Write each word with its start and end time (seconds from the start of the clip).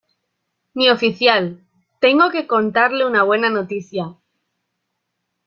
mi 0.73 0.89
oficial, 0.89 1.63
tengo 1.99 2.31
que 2.31 2.47
contarle 2.47 3.05
una 3.05 3.21
buena 3.21 3.51
noticia. 3.51 4.15